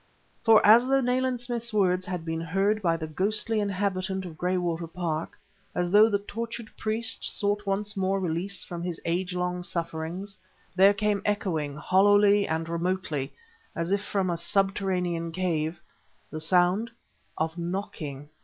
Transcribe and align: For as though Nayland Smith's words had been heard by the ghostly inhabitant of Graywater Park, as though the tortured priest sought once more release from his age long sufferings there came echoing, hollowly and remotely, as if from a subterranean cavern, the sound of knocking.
For 0.43 0.65
as 0.65 0.87
though 0.87 0.99
Nayland 0.99 1.39
Smith's 1.41 1.71
words 1.71 2.07
had 2.07 2.25
been 2.25 2.41
heard 2.41 2.81
by 2.81 2.97
the 2.97 3.05
ghostly 3.05 3.59
inhabitant 3.59 4.25
of 4.25 4.35
Graywater 4.35 4.87
Park, 4.87 5.37
as 5.75 5.91
though 5.91 6.09
the 6.09 6.17
tortured 6.17 6.75
priest 6.75 7.23
sought 7.23 7.67
once 7.67 7.95
more 7.95 8.19
release 8.19 8.63
from 8.63 8.81
his 8.81 8.99
age 9.05 9.35
long 9.35 9.61
sufferings 9.61 10.35
there 10.75 10.95
came 10.95 11.21
echoing, 11.23 11.75
hollowly 11.75 12.47
and 12.47 12.67
remotely, 12.67 13.31
as 13.75 13.91
if 13.91 14.03
from 14.03 14.31
a 14.31 14.37
subterranean 14.37 15.31
cavern, 15.31 15.77
the 16.31 16.39
sound 16.39 16.89
of 17.37 17.55
knocking. 17.55 18.27